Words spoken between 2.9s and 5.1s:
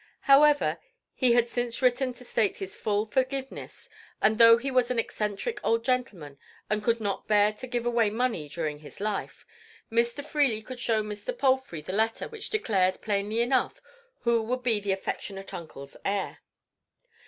forgiveness, and though he was an